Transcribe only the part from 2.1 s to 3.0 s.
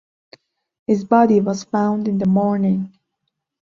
the morning.